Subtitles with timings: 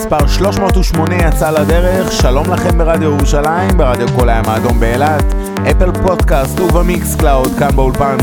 [0.00, 5.24] מספר 308 יצאה לדרך, שלום לכם ברדיו ירושלים, ברדיו כל הים האדום באילת,
[5.70, 8.16] אפל פודקאסט ובמיקס קלאוד, כאן באולפן,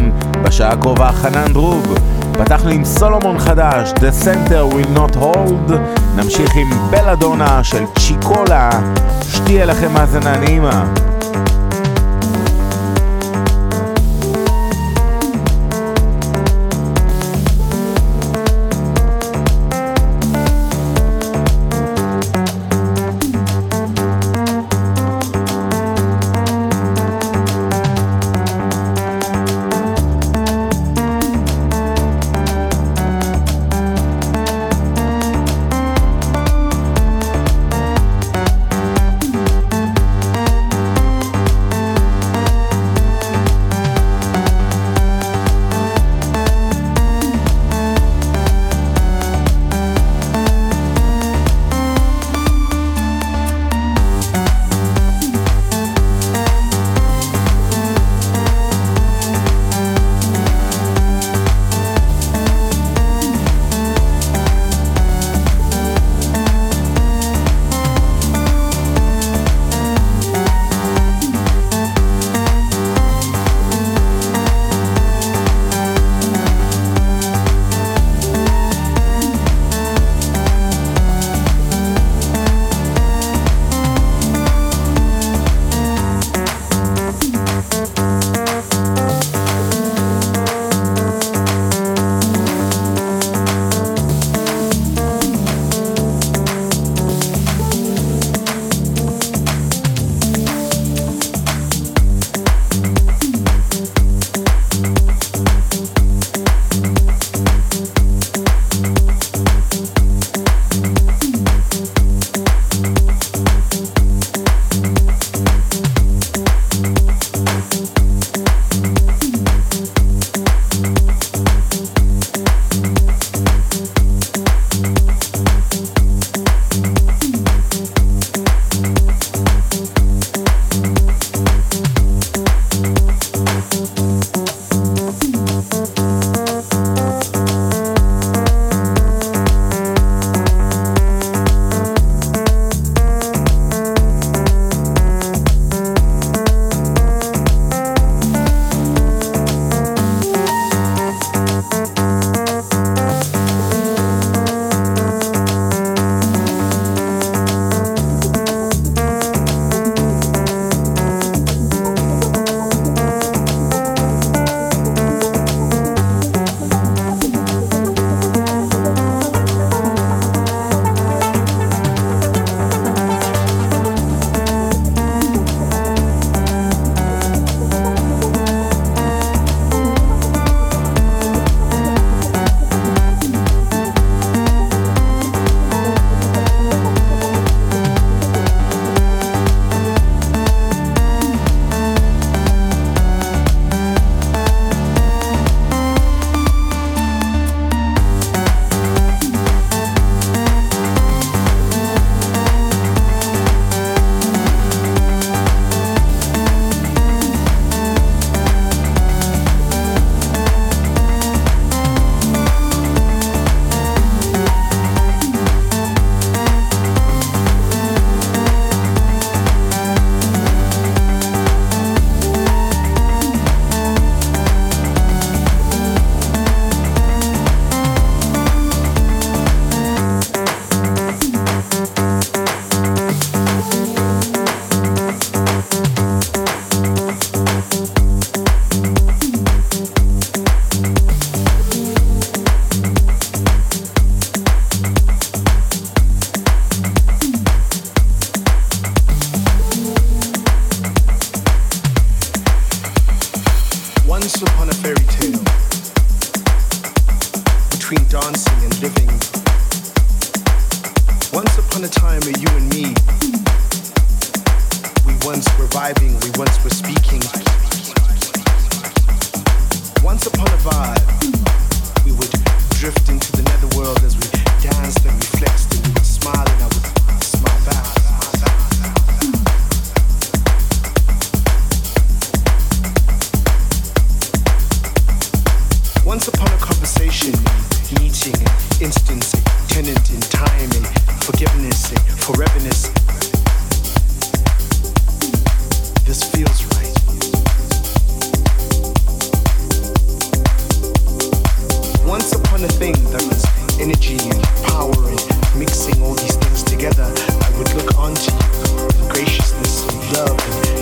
[0.43, 1.95] בשעה הקרובה חנן דרוב.
[2.31, 5.73] פתחנו עם סולומון חדש, The Center will not hold,
[6.15, 8.69] נמשיך עם בלאדונה של צ'יקולה,
[9.29, 10.85] שתהיה לכם האזנה נעימה.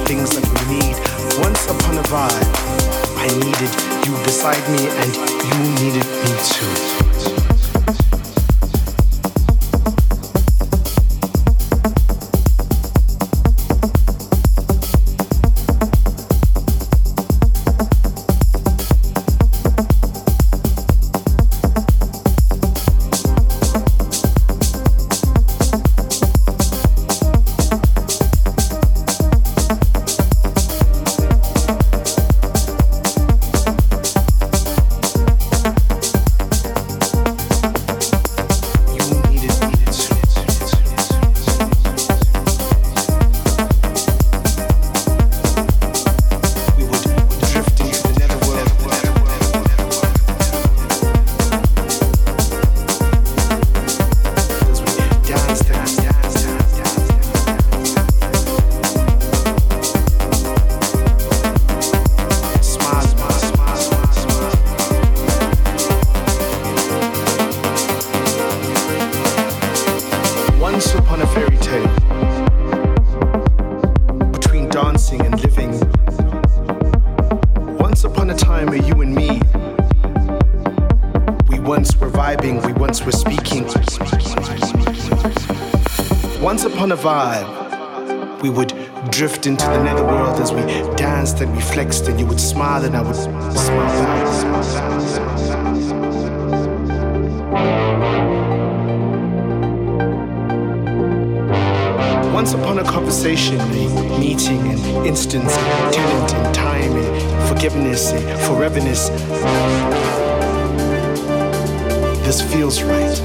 [0.05, 0.95] things that we need.
[1.41, 2.49] Once upon a vibe,
[3.17, 3.73] I needed
[4.05, 5.15] you beside me and
[5.49, 7.04] you needed me too.
[112.35, 113.15] This feels right.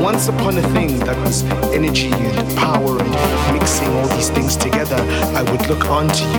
[0.00, 1.42] once upon a thing that was
[1.74, 4.98] energy and power and mixing all these things together,
[5.34, 6.38] I would look onto you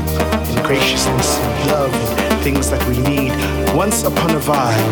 [0.55, 3.33] in graciousness and love and things that we need.
[3.75, 4.87] Once upon a vibe,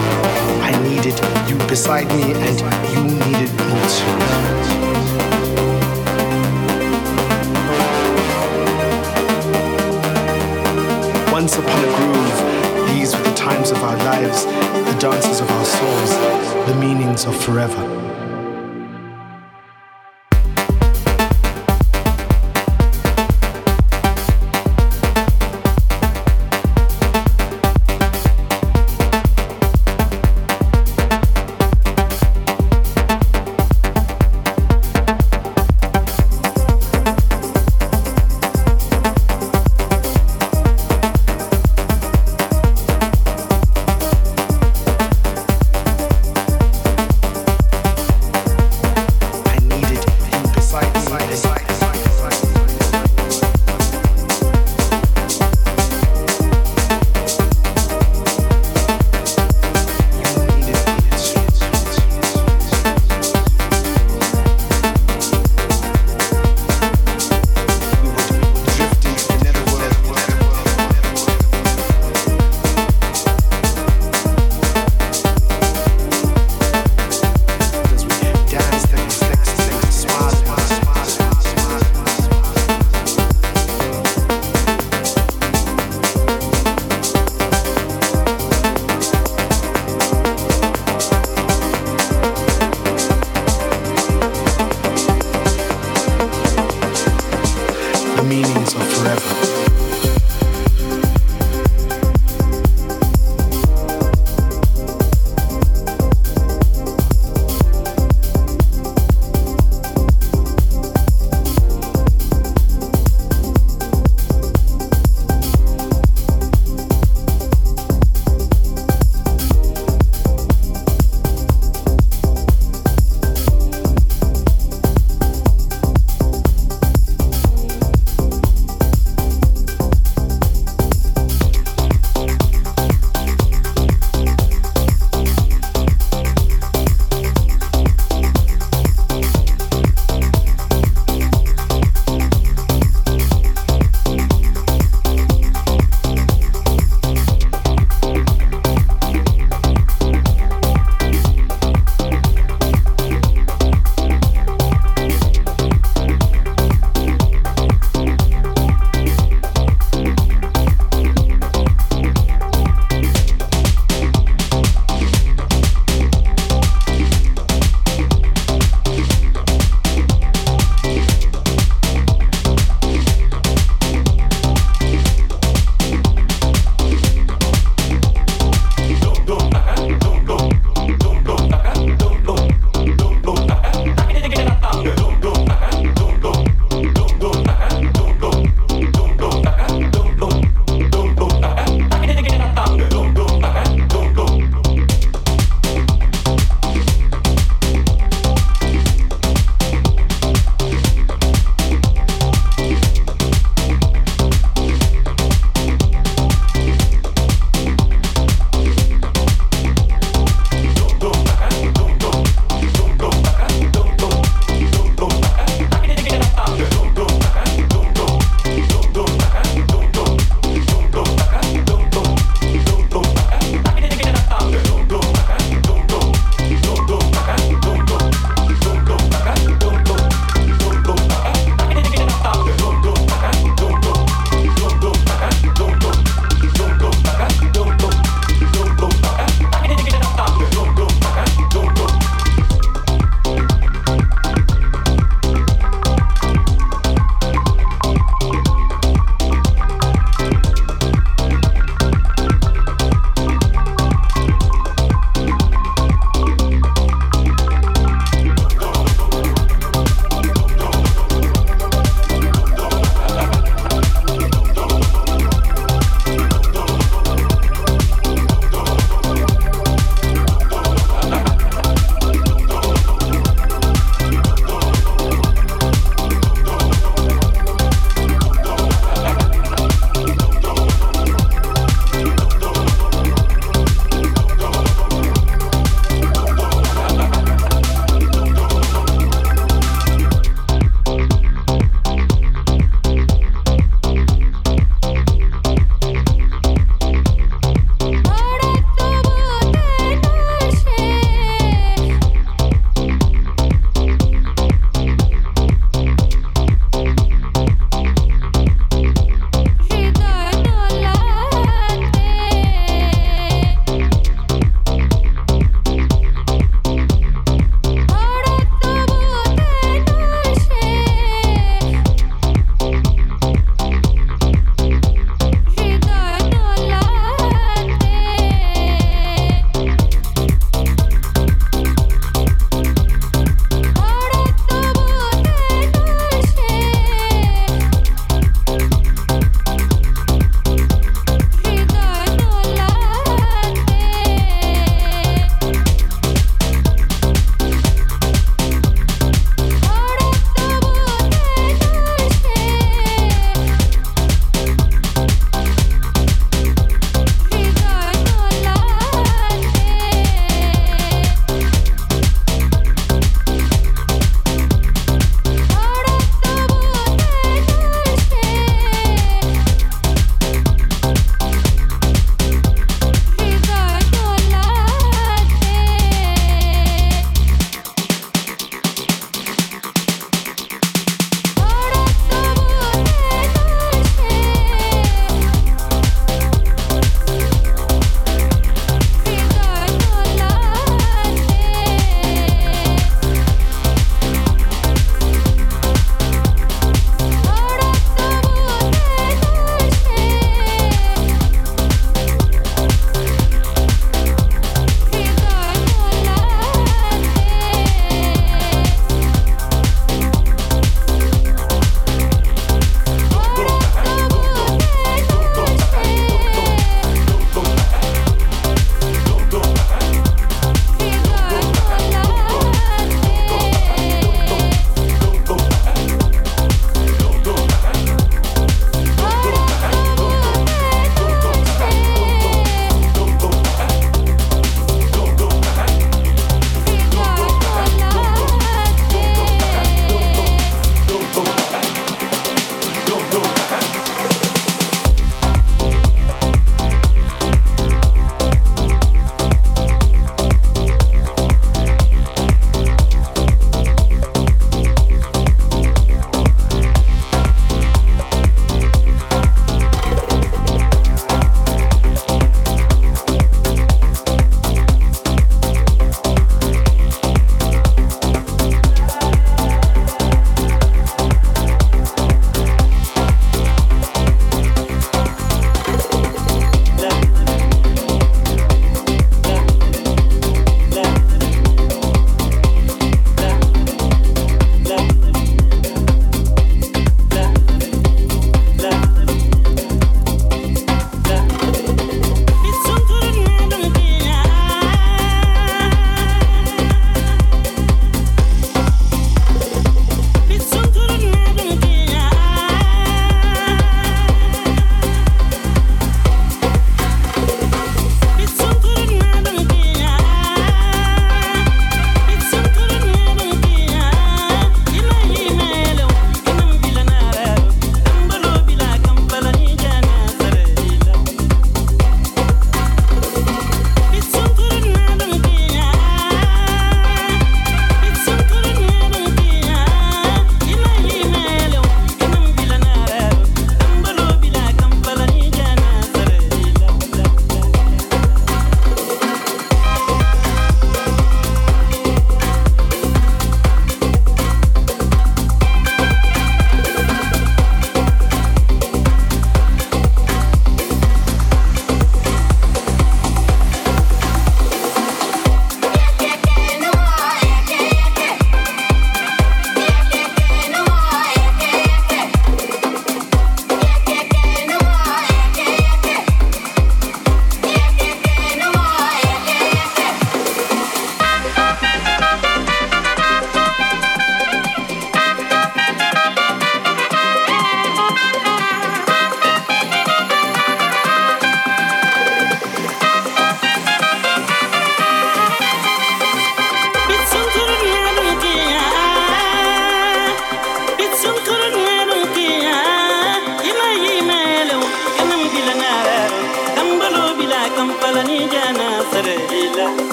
[0.62, 2.60] I needed you beside me and
[2.92, 4.74] you needed me too.
[11.32, 12.33] Once upon a groove,
[13.54, 16.10] times of our lives, the dances of our souls,
[16.68, 18.03] the meanings of forever.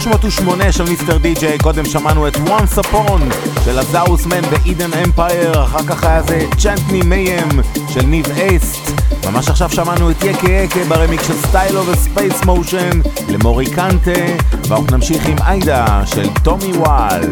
[0.00, 3.34] 308 של מיסטר די-ג'יי, קודם שמענו את once upon
[3.64, 7.48] של הזאוסמן ואידן אמפייר, אחר כך היה זה צ'נטני מיים
[7.88, 8.90] של ניב אייסט,
[9.26, 14.20] ממש עכשיו שמענו את יקה יקה ברמיק של סטיילו וספייס מושן למורי קנטה,
[14.68, 17.22] ואנחנו נמשיך עם איידה של טומי וואל.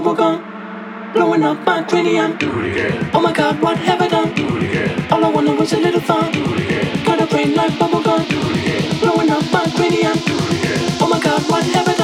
[0.00, 0.40] Bubblegum
[1.12, 2.38] blowing up my cranium.
[3.12, 4.30] Oh my god, what have I done?
[5.10, 6.30] All I wanted was a little fun.
[7.04, 8.22] Got a brain like bubblegum.
[9.00, 10.16] Blowing up my cranium.
[11.00, 11.97] Oh my god, what have I done?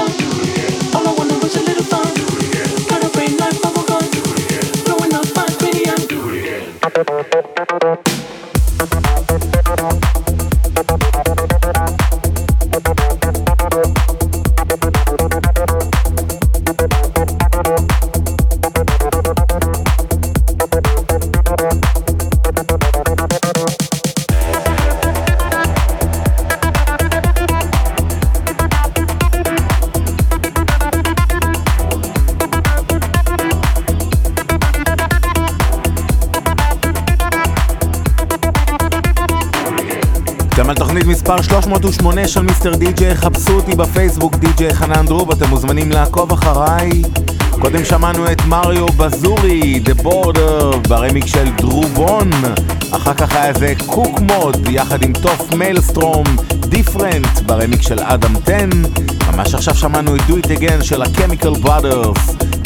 [41.05, 46.33] תוכנית מספר 308 של מיסטר די.ג'יי, חפשו אותי בפייסבוק די.ג'יי חנן דרוב, אתם מוזמנים לעקוב
[46.33, 47.03] אחריי.
[47.51, 52.31] קודם שמענו את מריו בזורי, The Border, ברמיק של דרובון.
[52.91, 56.25] אחר כך היה זה קוק מוד, יחד עם טוף מיילסטרום,
[56.69, 58.67] דיפרנט, ברמיק של אדם 10.
[59.33, 61.69] ממש עכשיו שמענו את Do It Again של ה-Chemical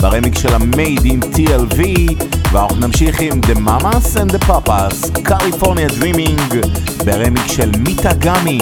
[0.03, 1.83] ברמיק של ה-Made in TLV.
[2.53, 6.57] ואנחנו נמשיך עם The Mamas and the Papas, California Dreaming,
[7.05, 8.59] ברמיק של מיטה גמי.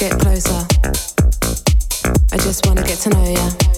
[0.00, 0.66] Get closer.
[2.32, 3.69] I just wanna get to know ya.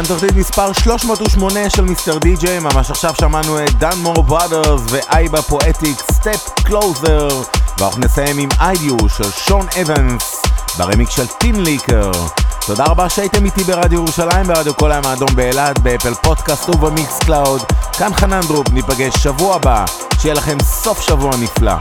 [0.00, 5.42] אתם תוכנית מספר 308 של מיסטר די-ג'יי, ממש עכשיו שמענו את דן מור בראדרס ואייבה
[5.42, 7.28] פואטיק סטפ קלוזר,
[7.78, 10.42] ואנחנו נסיים עם איידיו של שון אבנס,
[10.78, 12.10] ברמיק של טין ליקר.
[12.66, 17.62] תודה רבה שהייתם איתי ברדיו ירושלים, ברדיו כל הים האדום באילת, באפל פודקאסט ובמיקס קלאוד.
[17.98, 19.84] כאן חנן דרופ, ניפגש שבוע הבא,
[20.18, 21.74] שיהיה לכם סוף שבוע נפלא.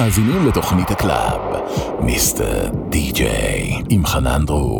[0.00, 1.40] מאזינים לתוכנית הקלאב,
[2.00, 4.79] מיסטר די-ג'יי עם חנן דרוב.